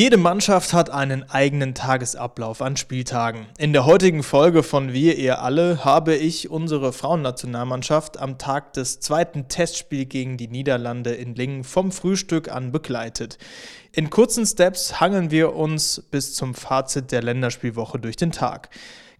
[0.00, 3.44] Jede Mannschaft hat einen eigenen Tagesablauf an Spieltagen.
[3.58, 9.00] In der heutigen Folge von Wir, ihr alle habe ich unsere Frauennationalmannschaft am Tag des
[9.00, 13.36] zweiten Testspiels gegen die Niederlande in Lingen vom Frühstück an begleitet.
[13.92, 18.70] In kurzen Steps hangeln wir uns bis zum Fazit der Länderspielwoche durch den Tag.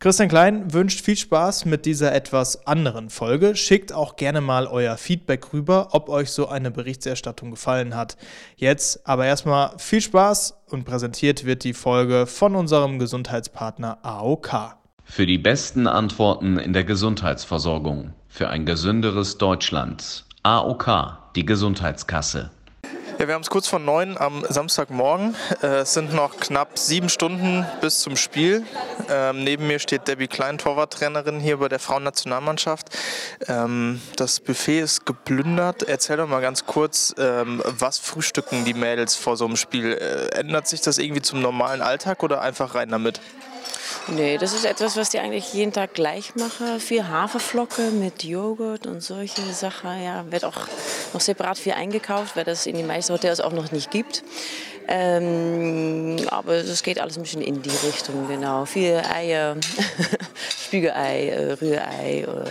[0.02, 3.54] Christian Klein wünscht viel Spaß mit dieser etwas anderen Folge.
[3.54, 8.16] Schickt auch gerne mal euer Feedback rüber, ob euch so eine Berichterstattung gefallen hat.
[8.56, 14.74] Jetzt aber erstmal viel Spaß und präsentiert wird die Folge von unserem Gesundheitspartner AOK.
[15.05, 18.14] Für die besten Antworten in der Gesundheitsversorgung.
[18.27, 20.24] Für ein gesünderes Deutschland.
[20.42, 22.50] AOK, die Gesundheitskasse.
[23.20, 25.37] Ja, wir haben es kurz vor neun am Samstagmorgen.
[25.62, 28.65] Äh, es sind noch knapp sieben Stunden bis zum Spiel.
[29.11, 32.88] Ähm, neben mir steht Debbie Klein, Torwarttrainerin hier bei der Frauennationalmannschaft.
[33.47, 35.83] Ähm, das Buffet ist geplündert.
[35.83, 39.92] Erzähl doch mal ganz kurz, ähm, was frühstücken die Mädels vor so einem Spiel?
[39.92, 43.20] Äh, ändert sich das irgendwie zum normalen Alltag oder einfach rein damit?
[44.06, 46.81] Nee, das ist etwas, was die eigentlich jeden Tag gleich machen.
[46.81, 50.03] Viel Haferflocke mit Joghurt und solche Sachen.
[50.03, 50.56] Ja, wird auch
[51.14, 54.22] noch separat viel eingekauft, weil das in den meisten Hotels auch noch nicht gibt.
[54.89, 58.64] Ähm, aber es geht alles ein bisschen in die Richtung, genau.
[58.64, 59.56] Viel Eier,
[60.64, 62.50] Spiegelei, äh, Rührei, äh,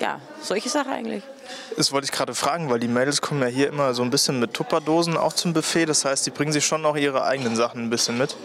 [0.00, 1.22] ja, solche Sachen eigentlich.
[1.76, 4.38] Das wollte ich gerade fragen, weil die Mädels kommen ja hier immer so ein bisschen
[4.40, 5.86] mit Tupperdosen auch zum Buffet.
[5.86, 8.36] Das heißt, die bringen sich schon noch ihre eigenen Sachen ein bisschen mit.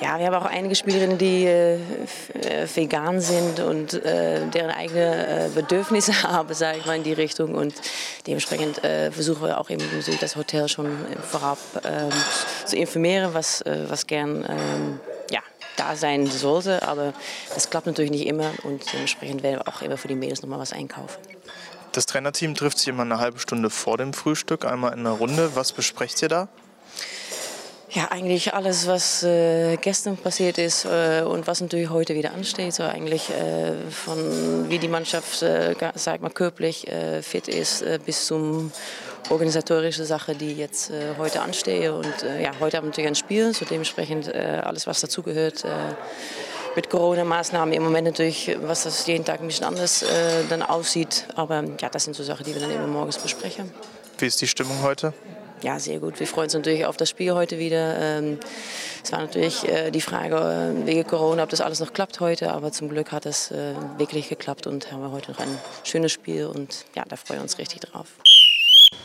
[0.00, 5.46] Ja, wir haben auch einige Spielerinnen, die äh, äh vegan sind und äh, deren eigene
[5.46, 7.54] äh, Bedürfnisse haben, sage ich mal, in die Richtung.
[7.54, 7.74] Und
[8.26, 9.84] dementsprechend äh, versuchen wir auch eben
[10.20, 10.90] das Hotel schon
[11.22, 12.10] vorab ähm,
[12.64, 15.40] zu informieren, was, äh, was gern ähm, ja,
[15.76, 16.86] da sein sollte.
[16.86, 17.12] Aber
[17.54, 20.58] das klappt natürlich nicht immer und dementsprechend werden wir auch immer für die Mädels nochmal
[20.58, 21.18] was einkaufen.
[21.92, 25.54] Das Trainerteam trifft sich immer eine halbe Stunde vor dem Frühstück, einmal in einer Runde.
[25.54, 26.48] Was besprecht ihr da?
[27.90, 32.74] Ja, eigentlich alles, was äh, gestern passiert ist äh, und was natürlich heute wieder ansteht.
[32.74, 37.98] So eigentlich äh, von wie die Mannschaft, äh, sag mal, körperlich äh, fit ist, äh,
[38.04, 38.72] bis zum
[39.30, 41.94] organisatorische Sache, die jetzt äh, heute anstehe.
[41.94, 45.64] Und ja, heute haben wir natürlich ein Spiel, so dementsprechend alles, was dazugehört
[46.76, 51.26] mit Corona-Maßnahmen im Moment natürlich, was das jeden Tag ein bisschen anders äh, dann aussieht.
[51.34, 53.72] Aber ja, das sind so Sachen, die wir dann immer morgens besprechen.
[54.18, 55.12] Wie ist die Stimmung heute?
[55.62, 56.20] Ja, sehr gut.
[56.20, 57.98] Wir freuen uns natürlich auf das Spiel heute wieder.
[57.98, 58.38] Ähm,
[59.02, 62.52] es war natürlich äh, die Frage äh, wegen Corona, ob das alles noch klappt heute.
[62.52, 66.12] Aber zum Glück hat es äh, wirklich geklappt und haben wir heute noch ein schönes
[66.12, 66.46] Spiel.
[66.46, 68.06] Und ja, da freuen wir uns richtig drauf.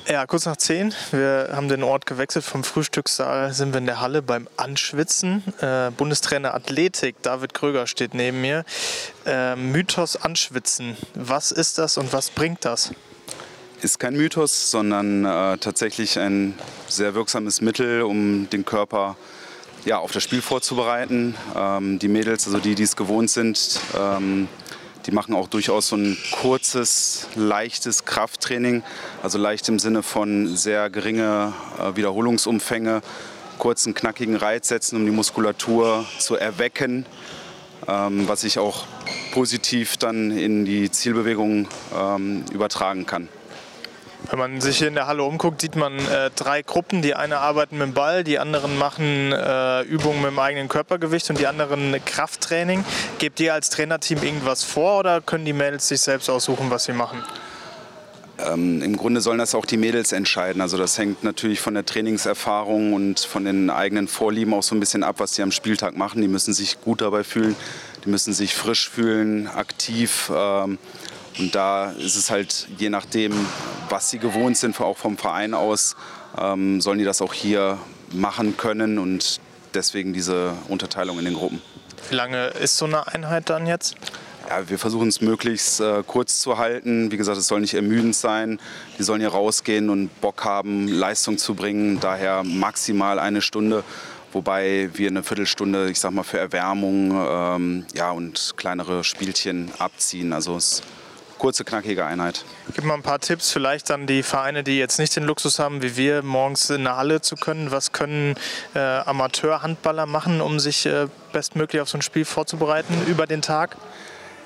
[0.08, 0.94] Ja, kurz nach zehn.
[1.12, 2.46] Wir haben den Ort gewechselt.
[2.46, 5.44] Vom Frühstückssaal sind wir in der Halle beim Anschwitzen.
[5.60, 8.66] Äh, Bundestrainer Athletik, David Kröger steht neben mir.
[9.26, 10.98] Äh, Mythos Anschwitzen.
[11.16, 12.92] Was ist das und was bringt das?
[13.82, 16.58] Ist kein Mythos, sondern äh, tatsächlich ein
[16.88, 19.18] sehr wirksames Mittel, um den Körper
[19.86, 21.36] ja, auf das Spiel vorzubereiten.
[21.56, 24.48] Ähm, die Mädels, also die, die es gewohnt sind, ähm,
[25.06, 28.84] die machen auch durchaus so ein kurzes, leichtes Krafttraining,
[29.22, 33.02] also leicht im Sinne von sehr geringe äh, Wiederholungsumfänge,
[33.58, 37.06] kurzen, knackigen Reiz setzen, um die Muskulatur zu erwecken,
[37.88, 38.86] ähm, was sich auch
[39.34, 43.30] positiv dann in die Zielbewegung ähm, übertragen kann.
[44.30, 47.02] Wenn man sich hier in der Halle umguckt, sieht man äh, drei Gruppen.
[47.02, 51.30] Die eine arbeiten mit dem Ball, die anderen machen äh, Übungen mit dem eigenen Körpergewicht
[51.30, 52.84] und die anderen Krafttraining.
[53.20, 56.94] Gebt ihr als Trainerteam irgendwas vor oder können die Mädels sich selbst aussuchen, was sie
[56.94, 57.22] machen?
[58.40, 60.62] Ähm, Im Grunde sollen das auch die Mädels entscheiden.
[60.62, 64.80] Also das hängt natürlich von der Trainingserfahrung und von den eigenen Vorlieben auch so ein
[64.80, 66.22] bisschen ab, was sie am Spieltag machen.
[66.22, 67.56] Die müssen sich gut dabei fühlen,
[68.04, 70.32] die müssen sich frisch fühlen, aktiv.
[70.34, 70.80] Ähm,
[71.40, 73.34] und da ist es halt je nachdem,
[73.90, 75.96] was sie gewohnt sind, auch vom Verein aus,
[76.38, 77.78] ähm, sollen die das auch hier
[78.12, 79.40] machen können und
[79.74, 81.62] deswegen diese Unterteilung in den Gruppen.
[82.10, 83.96] Wie lange ist so eine Einheit dann jetzt?
[84.50, 87.12] Ja, wir versuchen es möglichst äh, kurz zu halten.
[87.12, 88.60] Wie gesagt, es soll nicht ermüdend sein.
[89.00, 92.00] Die sollen hier rausgehen und Bock haben, Leistung zu bringen.
[92.02, 93.86] Daher maximal eine Stunde,
[94.34, 100.34] wobei wir eine Viertelstunde, ich sag mal, für Erwärmung ähm, ja, und kleinere Spielchen abziehen.
[100.34, 100.84] Also es
[101.44, 102.46] kurze, knackige Einheit.
[102.74, 105.82] Gib mal ein paar Tipps vielleicht an die Vereine, die jetzt nicht den Luxus haben,
[105.82, 107.70] wie wir, morgens in der Halle zu können.
[107.70, 108.36] Was können
[108.74, 113.76] äh, Amateurhandballer machen, um sich äh, bestmöglich auf so ein Spiel vorzubereiten über den Tag?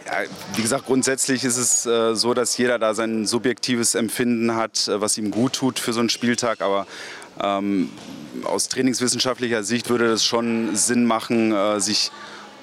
[0.08, 0.14] Ja,
[0.56, 5.00] wie gesagt, grundsätzlich ist es äh, so, dass jeder da sein subjektives Empfinden hat, äh,
[5.00, 6.62] was ihm gut tut für so einen Spieltag.
[6.62, 6.88] Aber
[7.40, 7.92] ähm,
[8.44, 12.10] aus trainingswissenschaftlicher Sicht würde das schon Sinn machen, äh, sich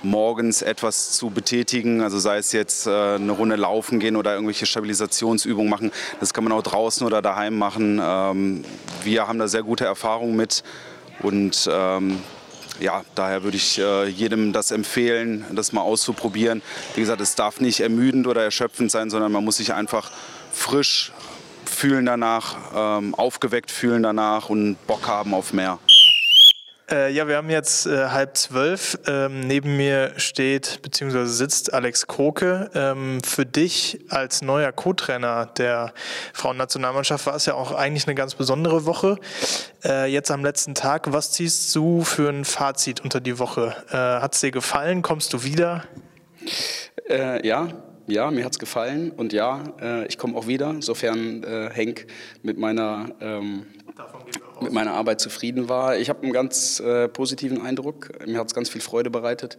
[0.05, 4.67] morgens etwas zu betätigen, also sei es jetzt äh, eine Runde laufen gehen oder irgendwelche
[4.67, 5.93] Stabilisationsübungen machen.
[6.21, 8.01] Das kann man auch draußen oder daheim machen.
[8.03, 8.65] Ähm,
[9.03, 10.63] wir haben da sehr gute Erfahrungen mit
[11.23, 12.19] und ähm,
[12.81, 16.63] ja, daher würde ich äh, jedem das empfehlen, das mal auszuprobieren.
[16.95, 20.11] Wie gesagt, es darf nicht ermüdend oder erschöpfend sein, sondern man muss sich einfach
[20.53, 21.13] frisch
[21.65, 25.79] fühlen danach, ähm, aufgeweckt fühlen danach und Bock haben auf mehr.
[26.91, 28.99] Äh, ja, wir haben jetzt äh, halb zwölf.
[29.07, 31.25] Ähm, neben mir steht bzw.
[31.25, 32.71] sitzt Alex Kroke.
[32.75, 35.95] Ähm, für dich als neuer Co-Trainer der
[36.35, 39.17] Frauennationalmannschaft war es ja auch eigentlich eine ganz besondere Woche.
[39.83, 43.75] Äh, jetzt am letzten Tag, was ziehst du für ein Fazit unter die Woche?
[43.91, 45.01] Äh, hat es dir gefallen?
[45.01, 45.85] Kommst du wieder?
[47.09, 47.69] Äh, ja,
[48.07, 52.07] ja, mir hat es gefallen und ja, äh, ich komme auch wieder, sofern äh, Henk
[52.43, 53.65] mit meiner ähm,
[54.61, 55.99] mit meiner Arbeit zufrieden war.
[55.99, 58.11] Ich habe einen ganz äh, positiven Eindruck.
[58.27, 59.59] Mir hat es ganz viel Freude bereitet,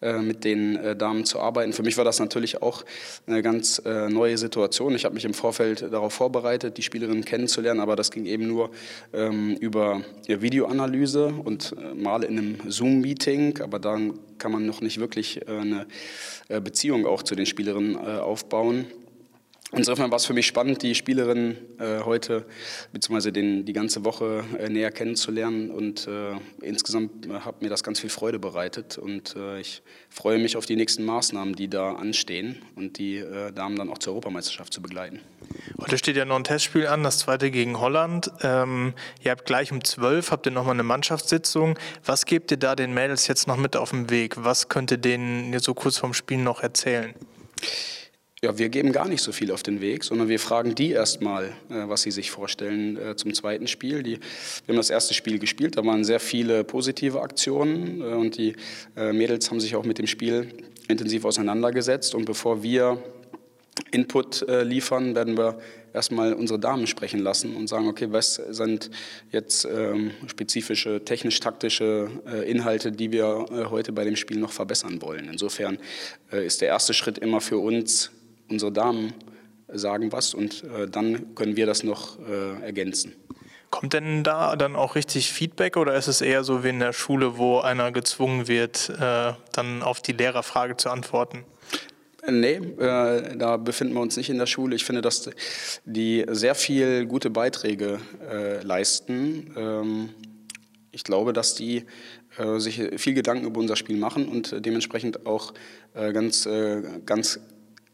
[0.00, 1.72] äh, mit den äh, Damen zu arbeiten.
[1.72, 2.84] Für mich war das natürlich auch
[3.26, 4.94] eine ganz äh, neue Situation.
[4.94, 8.70] Ich habe mich im Vorfeld darauf vorbereitet, die Spielerinnen kennenzulernen, aber das ging eben nur
[9.12, 13.60] ähm, über Videoanalyse und äh, mal in einem Zoom-Meeting.
[13.62, 15.86] Aber dann kann man noch nicht wirklich äh, eine
[16.48, 18.86] Beziehung auch zu den Spielerinnen aufbauen.
[19.74, 22.44] Insofern war es für mich spannend, die Spielerin äh, heute
[22.92, 23.30] bzw.
[23.62, 28.10] die ganze Woche äh, näher kennenzulernen und äh, insgesamt äh, hat mir das ganz viel
[28.10, 32.98] Freude bereitet und äh, ich freue mich auf die nächsten Maßnahmen, die da anstehen und
[32.98, 35.20] die äh, Damen dann auch zur Europameisterschaft zu begleiten.
[35.80, 38.30] Heute steht ja noch ein Testspiel an, das zweite gegen Holland.
[38.42, 38.92] Ähm,
[39.22, 41.78] ihr habt gleich um 12, habt ihr nochmal eine Mannschaftssitzung.
[42.04, 44.34] Was gebt ihr da den Mädels jetzt noch mit auf den Weg?
[44.36, 47.14] Was könnt ihr denen so kurz vorm Spiel noch erzählen?
[48.44, 51.44] Ja, wir geben gar nicht so viel auf den Weg, sondern wir fragen die erstmal,
[51.70, 54.02] äh, was sie sich vorstellen äh, zum zweiten Spiel.
[54.02, 58.36] Die, wir haben das erste Spiel gespielt, da waren sehr viele positive Aktionen äh, und
[58.36, 58.56] die
[58.96, 60.48] Mädels haben sich auch mit dem Spiel
[60.88, 62.16] intensiv auseinandergesetzt.
[62.16, 63.00] Und bevor wir
[63.92, 65.58] Input liefern, werden wir
[65.94, 68.90] erstmal unsere Damen sprechen lassen und sagen, okay, was sind
[69.30, 72.10] jetzt ähm, spezifische technisch-taktische
[72.46, 75.28] Inhalte, die wir heute bei dem Spiel noch verbessern wollen.
[75.30, 75.78] Insofern
[76.30, 78.10] ist der erste Schritt immer für uns,
[78.52, 79.12] unsere Damen
[79.68, 83.14] sagen was und äh, dann können wir das noch äh, ergänzen.
[83.70, 86.92] Kommt denn da dann auch richtig Feedback oder ist es eher so wie in der
[86.92, 91.44] Schule, wo einer gezwungen wird, äh, dann auf die Lehrerfrage zu antworten?
[92.30, 94.76] Nee, äh, da befinden wir uns nicht in der Schule.
[94.76, 95.28] Ich finde, dass
[95.84, 97.98] die sehr viel gute Beiträge
[98.30, 99.52] äh, leisten.
[99.56, 100.10] Ähm,
[100.92, 101.84] ich glaube, dass die
[102.36, 105.54] äh, sich viel Gedanken über unser Spiel machen und dementsprechend auch
[105.94, 107.40] äh, ganz, äh, ganz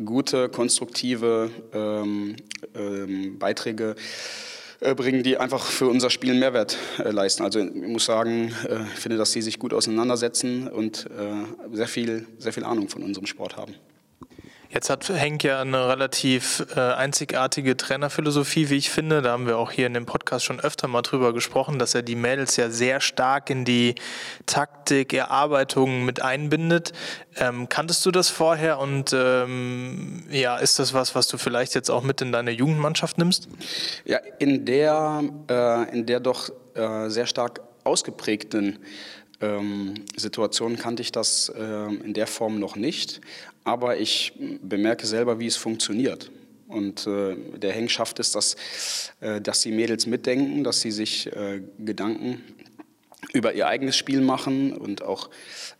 [0.04, 2.36] gute, konstruktive ähm,
[2.74, 3.96] ähm, Beiträge
[4.80, 7.42] äh, bringen, die einfach für unser Spiel Mehrwert äh, leisten.
[7.42, 11.88] Also ich muss sagen, äh, ich finde, dass sie sich gut auseinandersetzen und äh, sehr,
[11.88, 13.74] viel, sehr viel Ahnung von unserem Sport haben.
[14.70, 19.22] Jetzt hat Henk ja eine relativ äh, einzigartige Trainerphilosophie, wie ich finde.
[19.22, 22.02] Da haben wir auch hier in dem Podcast schon öfter mal drüber gesprochen, dass er
[22.02, 23.94] die Mädels ja sehr stark in die
[24.44, 26.92] Taktik, Erarbeitung mit einbindet.
[27.36, 31.90] Ähm, kanntest du das vorher und ähm, ja, ist das was, was du vielleicht jetzt
[31.90, 33.48] auch mit in deine Jugendmannschaft nimmst?
[34.04, 38.80] Ja, in der, äh, in der doch äh, sehr stark ausgeprägten
[39.40, 43.20] ähm, Situation kannte ich das äh, in der Form noch nicht,
[43.64, 44.32] aber ich
[44.62, 46.30] bemerke selber, wie es funktioniert.
[46.66, 48.56] Und äh, der Heng schafft es, dass,
[49.20, 52.42] äh, dass die Mädels mitdenken, dass sie sich äh, Gedanken
[53.32, 55.28] über ihr eigenes Spiel machen und auch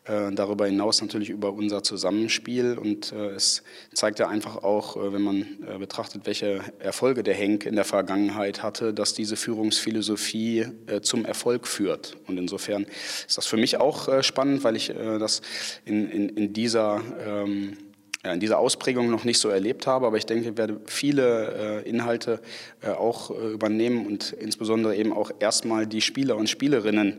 [0.04, 2.76] äh, darüber hinaus natürlich über unser Zusammenspiel.
[2.76, 3.62] Und äh, es
[3.94, 7.84] zeigt ja einfach auch, äh, wenn man äh, betrachtet, welche Erfolge der Henk in der
[7.84, 12.16] Vergangenheit hatte, dass diese Führungsphilosophie äh, zum Erfolg führt.
[12.26, 12.86] Und insofern
[13.26, 15.42] ist das für mich auch äh, spannend, weil ich das
[15.84, 17.76] in, in, in dieser ähm,
[18.24, 21.88] in dieser Ausprägung noch nicht so erlebt habe, aber ich denke, ich werde viele äh,
[21.88, 22.40] Inhalte
[22.82, 27.18] äh, auch äh, übernehmen und insbesondere eben auch erstmal die Spieler und Spielerinnen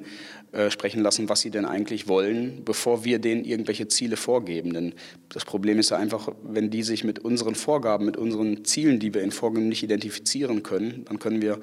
[0.52, 4.74] äh, sprechen lassen, was sie denn eigentlich wollen, bevor wir denen irgendwelche Ziele vorgeben.
[4.74, 4.94] Denn
[5.30, 9.14] das Problem ist ja einfach, wenn die sich mit unseren Vorgaben, mit unseren Zielen, die
[9.14, 11.60] wir ihnen vorgeben, nicht identifizieren können, dann können wir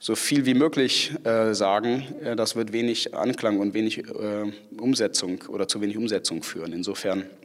[0.00, 4.04] so viel wie möglich äh, sagen, äh, das wird wenig Anklang und wenig
[4.78, 6.72] Umsetzung oder zu wenig Umsetzung führen.
[6.72, 7.43] Insofern äh,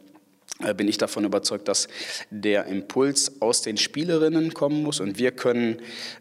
[0.75, 1.87] bin ich davon überzeugt, dass
[2.29, 5.77] der Impuls aus den Spielerinnen kommen muss und wir können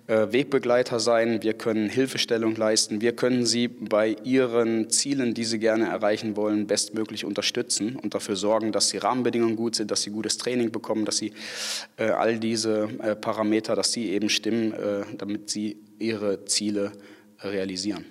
[0.07, 5.59] äh, Wegbegleiter sein, wir können Hilfestellung leisten, wir können sie bei ihren Zielen, die sie
[5.59, 10.11] gerne erreichen wollen, bestmöglich unterstützen und dafür sorgen, dass die Rahmenbedingungen gut sind, dass sie
[10.11, 11.33] gutes Training bekommen, dass sie
[11.97, 16.93] äh, all diese äh, Parameter, dass sie eben stimmen, äh, damit sie ihre Ziele
[17.43, 18.05] realisieren.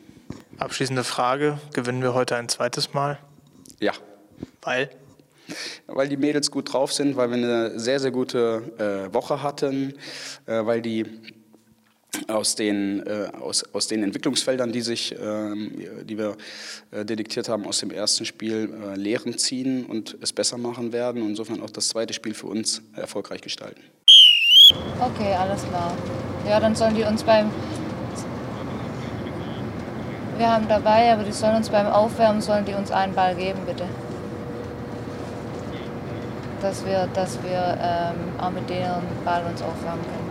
[0.57, 3.17] Abschließende Frage, gewinnen wir heute ein zweites Mal?
[3.79, 3.93] Ja.
[4.61, 4.89] Weil?
[5.87, 9.93] Weil die Mädels gut drauf sind, weil wir eine sehr, sehr gute äh, Woche hatten,
[10.45, 11.05] äh, weil die
[12.27, 15.71] aus den, äh, aus, aus den Entwicklungsfeldern, die, sich, ähm,
[16.03, 16.35] die wir
[16.91, 21.21] äh, detektiert haben aus dem ersten Spiel, äh, Lehren ziehen und es besser machen werden
[21.21, 23.81] und insofern auch das zweite Spiel für uns erfolgreich gestalten.
[24.99, 25.95] Okay, alles klar.
[26.47, 27.51] Ja, dann sollen die uns beim...
[30.37, 33.59] Wir haben dabei, aber die sollen uns beim Aufwärmen, sollen die uns einen Ball geben,
[33.65, 33.85] bitte.
[36.67, 40.29] Dass wir, dass wir ähm, auch mit denen Ball uns aufwärmen können.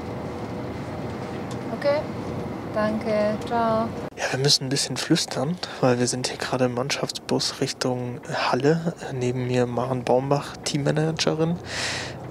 [1.78, 2.00] Okay,
[2.74, 3.88] danke, ciao.
[4.18, 8.92] Ja, wir müssen ein bisschen flüstern, weil wir sind hier gerade im Mannschaftsbus Richtung Halle.
[9.14, 11.56] Neben mir Maren Baumbach, Teammanagerin.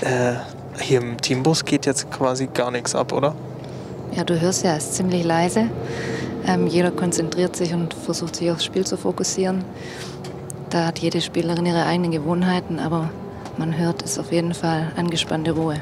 [0.01, 0.33] Äh,
[0.79, 3.33] hier im Teambus geht jetzt quasi gar nichts ab, oder?
[4.12, 5.71] Ja, du hörst ja, es ist ziemlich leise.
[6.45, 9.65] Ähm, jeder konzentriert sich und versucht sich aufs Spiel zu fokussieren.
[10.69, 13.09] Da hat jede Spielerin ihre eigenen Gewohnheiten, aber
[13.57, 15.81] man hört es auf jeden Fall angespannte Ruhe.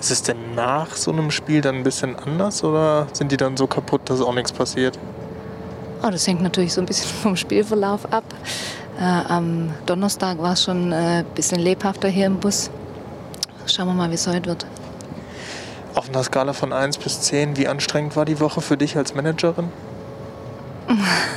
[0.00, 3.56] Ist es denn nach so einem Spiel dann ein bisschen anders oder sind die dann
[3.56, 4.98] so kaputt, dass auch nichts passiert?
[6.02, 8.24] Oh, das hängt natürlich so ein bisschen vom Spielverlauf ab.
[8.98, 12.70] Äh, am Donnerstag war es schon ein äh, bisschen lebhafter hier im Bus.
[13.66, 14.66] Schauen wir mal, wie es heute wird.
[15.94, 19.14] Auf einer Skala von 1 bis 10, wie anstrengend war die Woche für dich als
[19.14, 19.70] Managerin?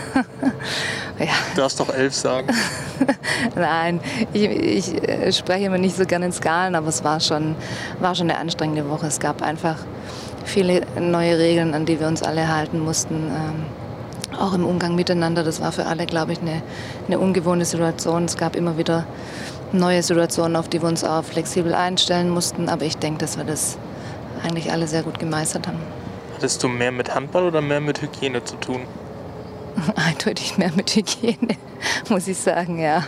[1.58, 2.48] darfst doch 11 sagen.
[3.56, 4.00] Nein,
[4.34, 7.56] ich, ich äh, spreche immer nicht so gerne in Skalen, aber es war schon,
[8.00, 9.08] war schon eine anstrengende Woche.
[9.08, 9.78] Es gab einfach
[10.46, 13.16] viele neue Regeln, an die wir uns alle halten mussten.
[13.16, 13.66] Ähm,
[14.40, 15.44] auch im Umgang miteinander.
[15.44, 16.62] Das war für alle, glaube ich, eine,
[17.08, 18.26] eine ungewohnte Situation.
[18.26, 19.06] Es gab immer wieder
[19.72, 22.70] neue Situationen, auf die wir uns auch flexibel einstellen mussten.
[22.70, 23.78] Aber ich denke, dass wir das
[24.44, 25.80] eigentlich alle sehr gut gemeistert haben.
[26.36, 28.82] Hattest du mehr mit Handball oder mehr mit Hygiene zu tun?
[29.96, 31.58] Eindeutig mehr mit Hygiene,
[32.10, 33.04] muss ich sagen, ja.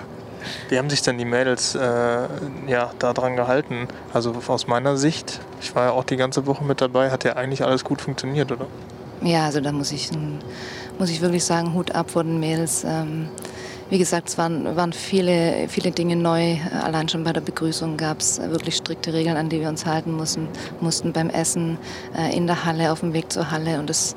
[0.70, 2.28] Wie haben sich denn die Mädels äh,
[2.68, 3.88] ja, daran gehalten?
[4.14, 7.34] Also aus meiner Sicht, ich war ja auch die ganze Woche mit dabei, hat ja
[7.34, 8.68] eigentlich alles gut funktioniert, oder?
[9.22, 10.10] Ja, also da muss ich,
[10.98, 12.86] muss ich wirklich sagen, Hut ab vor den Mädels.
[12.86, 13.28] Ähm,
[13.90, 16.58] wie gesagt, es waren, waren viele, viele Dinge neu.
[16.84, 20.16] Allein schon bei der Begrüßung gab es wirklich strikte Regeln, an die wir uns halten
[20.16, 20.48] mussten,
[20.80, 21.78] mussten beim Essen,
[22.16, 23.80] äh, in der Halle, auf dem Weg zur Halle.
[23.80, 24.16] Und das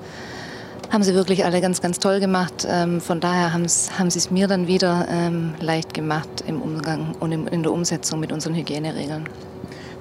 [0.92, 2.66] haben sie wirklich alle ganz, ganz toll gemacht.
[2.68, 7.32] Ähm, von daher haben sie es mir dann wieder ähm, leicht gemacht im Umgang und
[7.32, 9.26] in der Umsetzung mit unseren Hygieneregeln.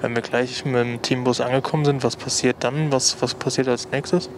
[0.02, 2.92] Wenn wir gleich mit dem Teambus angekommen sind, was passiert dann?
[2.92, 4.28] Was, was passiert als nächstes?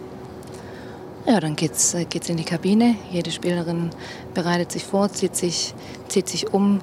[1.27, 2.95] Ja, dann geht's, äh, geht's in die Kabine.
[3.11, 3.89] Jede Spielerin
[4.33, 5.73] bereitet sich vor, zieht sich,
[6.07, 6.81] zieht sich um.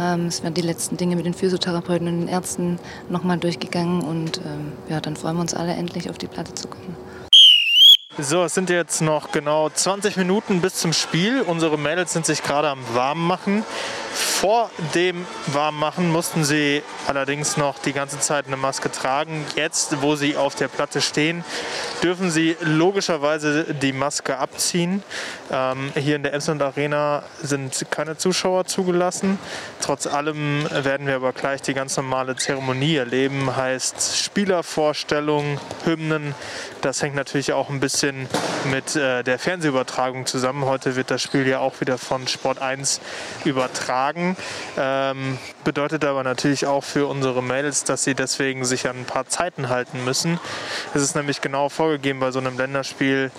[0.00, 2.80] Ähm, es werden die letzten Dinge mit den Physiotherapeuten und den Ärzten
[3.10, 6.66] nochmal durchgegangen und ähm, ja, dann freuen wir uns alle endlich auf die Platte zu
[6.66, 6.96] kommen.
[8.16, 11.40] So, es sind jetzt noch genau 20 Minuten bis zum Spiel.
[11.40, 13.64] Unsere Mädels sind sich gerade am Warmmachen.
[14.12, 19.44] Vor dem Warmmachen mussten sie allerdings noch die ganze Zeit eine Maske tragen.
[19.56, 21.44] Jetzt, wo sie auf der Platte stehen,
[22.04, 25.02] dürfen sie logischerweise die Maske abziehen.
[25.50, 29.40] Ähm, hier in der Emsland Arena sind keine Zuschauer zugelassen.
[29.80, 33.56] Trotz allem werden wir aber gleich die ganz normale Zeremonie erleben.
[33.56, 36.36] Heißt Spielervorstellung, Hymnen.
[36.84, 38.28] Das hängt natürlich auch ein bisschen
[38.70, 40.66] mit äh, der Fernsehübertragung zusammen.
[40.66, 43.00] Heute wird das Spiel ja auch wieder von Sport 1
[43.46, 44.36] übertragen.
[44.76, 49.26] Ähm, bedeutet aber natürlich auch für unsere Mädels, dass sie deswegen sich an ein paar
[49.26, 50.38] Zeiten halten müssen.
[50.92, 53.30] Es ist nämlich genau vorgegeben bei so einem Länderspiel,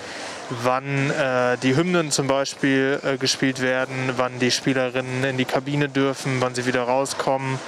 [0.50, 5.88] wann äh, die Hymnen zum Beispiel äh, gespielt werden, wann die Spielerinnen in die Kabine
[5.88, 7.60] dürfen, wann sie wieder rauskommen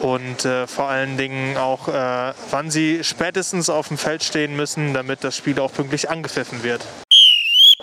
[0.00, 4.94] und äh, vor allen Dingen auch, äh, wann sie spätestens auf dem Feld stehen müssen,
[4.94, 6.84] damit das Spiel auch pünktlich angepfiffen wird.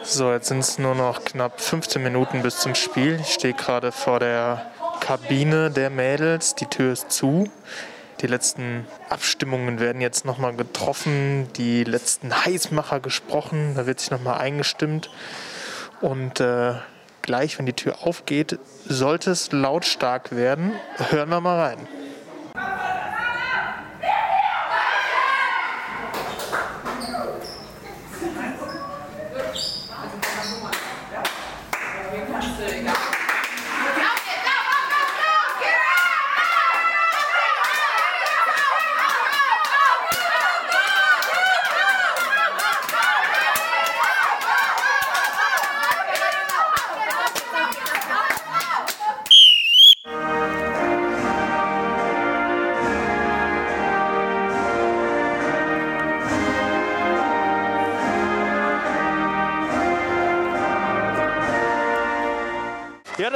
[0.04, 3.20] So, jetzt sind es nur noch knapp 15 Minuten bis zum Spiel.
[3.22, 4.66] Ich stehe gerade vor der
[5.00, 6.56] Kabine der Mädels.
[6.56, 7.50] Die Tür ist zu.
[8.22, 13.74] Die letzten Abstimmungen werden jetzt nochmal getroffen, die letzten Heißmacher gesprochen.
[13.76, 15.10] Da wird sich nochmal eingestimmt.
[16.02, 16.74] Und äh,
[17.22, 20.74] gleich, wenn die Tür aufgeht, sollte es lautstark werden.
[21.10, 21.88] Hören wir mal rein.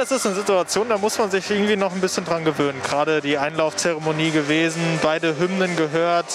[0.08, 2.80] Das ist eine Situation, da muss man sich irgendwie noch ein bisschen dran gewöhnen.
[2.84, 6.26] Gerade die Einlaufzeremonie gewesen, beide Hymnen gehört.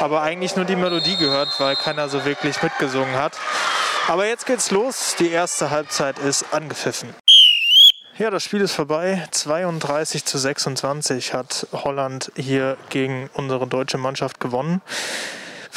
[0.00, 3.36] aber eigentlich nur die Melodie gehört, weil keiner so wirklich mitgesungen hat.
[4.06, 5.16] Aber jetzt geht's los.
[5.18, 7.14] Die erste Halbzeit ist angepfiffen.
[8.16, 9.26] Ja, das Spiel ist vorbei.
[9.32, 14.82] 32 zu 26 hat Holland hier gegen unsere deutsche Mannschaft gewonnen.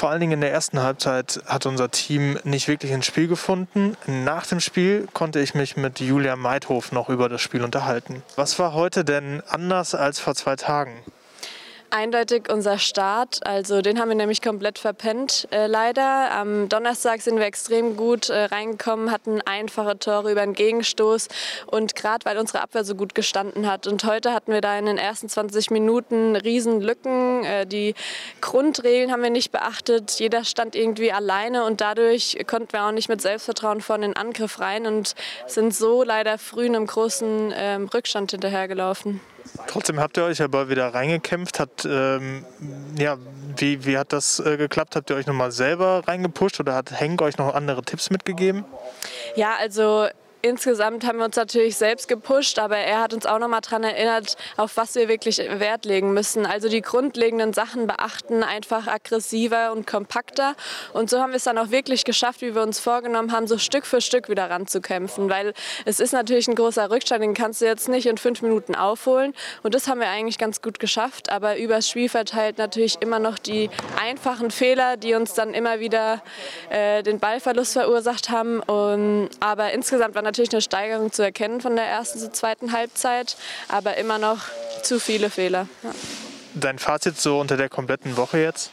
[0.02, 3.96] Vor allen Dingen in der ersten Halbzeit hat unser Team nicht wirklich ins Spiel gefunden.
[4.08, 8.24] Nach dem Spiel konnte ich mich mit Julia Meidhof noch über das Spiel unterhalten.
[8.36, 11.04] Was war heute denn anders als vor zwei Tagen?
[11.92, 13.46] Eindeutig unser Start.
[13.46, 16.32] Also den haben wir nämlich komplett verpennt, äh, leider.
[16.32, 21.28] Am Donnerstag sind wir extrem gut äh, reingekommen, hatten einfache Tore über den Gegenstoß
[21.68, 23.88] und gerade weil unsere Abwehr so gut gestanden hat.
[23.88, 27.44] Und heute hatten wir da in den ersten 20 Minuten Riesenlücken.
[27.44, 27.94] Äh, die
[28.40, 30.20] Grundregeln haben wir nicht beachtet.
[30.20, 34.60] Jeder stand irgendwie alleine und dadurch konnten wir auch nicht mit Selbstvertrauen in den Angriff
[34.60, 35.16] rein und
[35.48, 39.22] sind so leider früh in einem großen ähm, Rückstand hinterhergelaufen.
[39.68, 41.60] Trotzdem habt ihr euch aber wieder reingekämpft.
[41.60, 42.46] Hat, ähm,
[42.98, 43.18] ja,
[43.58, 44.96] wie, wie hat das äh, geklappt?
[44.96, 48.66] Habt ihr euch nochmal selber reingepusht oder hat Henk euch noch andere Tipps mitgegeben?
[49.36, 50.08] Ja, also
[50.42, 53.84] insgesamt haben wir uns natürlich selbst gepusht, aber er hat uns auch noch mal daran
[53.84, 56.46] erinnert, auf was wir wirklich Wert legen müssen.
[56.46, 60.56] Also die grundlegenden Sachen beachten, einfach aggressiver und kompakter.
[60.94, 63.58] Und so haben wir es dann auch wirklich geschafft, wie wir uns vorgenommen haben, so
[63.58, 65.30] Stück für Stück wieder ranzukämpfen.
[65.30, 65.54] Weil
[65.86, 69.34] es ist natürlich ein großer Rückstand, den kannst du jetzt nicht in fünf Minuten aufholen.
[69.64, 71.32] Und das haben wir eigentlich ganz gut geschafft.
[71.32, 73.70] Aber übers Spiel verteilt natürlich immer noch die
[74.02, 76.22] einfachen Fehler, die uns dann immer wieder
[76.70, 78.60] äh, den Ballverlust verursacht haben.
[78.62, 83.36] Und, aber insgesamt war natürlich eine Steigerung zu erkennen von der ersten zur zweiten Halbzeit,
[83.68, 84.40] aber immer noch
[84.84, 85.68] zu viele Fehler.
[85.84, 85.92] Ja.
[86.54, 88.72] Dein Fazit so unter der kompletten Woche jetzt?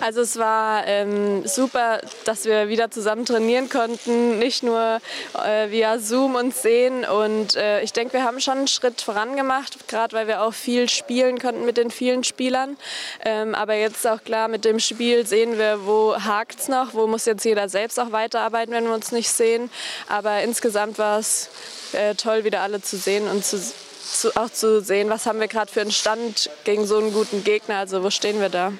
[0.00, 5.00] Also es war ähm, super, dass wir wieder zusammen trainieren konnten, nicht nur
[5.44, 7.04] äh, via Zoom uns sehen.
[7.04, 10.88] Und äh, ich denke, wir haben schon einen Schritt vorangemacht, gerade weil wir auch viel
[10.88, 12.76] spielen konnten mit den vielen Spielern.
[13.24, 17.06] Ähm, aber jetzt auch klar, mit dem Spiel sehen wir, wo hakt es noch, wo
[17.06, 19.70] muss jetzt jeder selbst auch weiterarbeiten, wenn wir uns nicht sehen.
[20.08, 21.48] Aber insgesamt war es
[21.92, 25.48] äh, toll, wieder alle zu sehen und zu, zu, auch zu sehen, was haben wir
[25.48, 28.72] gerade für einen Stand gegen so einen guten Gegner, also wo stehen wir da.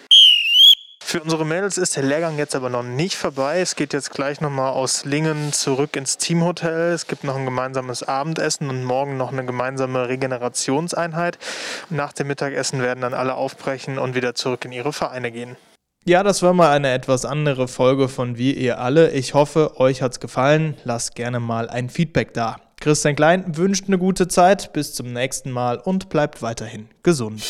[1.17, 3.61] Für unsere Mädels ist der Lehrgang jetzt aber noch nicht vorbei.
[3.61, 6.93] Es geht jetzt gleich nochmal aus Lingen zurück ins Teamhotel.
[6.93, 11.39] Es gibt noch ein gemeinsames Abendessen und morgen noch eine gemeinsame Regenerationseinheit.
[11.89, 15.57] nach dem Mittagessen werden dann alle aufbrechen und wieder zurück in ihre Vereine gehen.
[16.05, 19.13] Ja, das war mal eine etwas andere Folge von Wir ihr alle.
[19.13, 20.77] Ich hoffe, euch hat's gefallen.
[20.85, 22.57] Lasst gerne mal ein Feedback da.
[22.79, 24.75] Christian Klein wünscht eine gute Zeit.
[24.75, 27.49] Bis zum nächsten Mal und bleibt weiterhin gesund.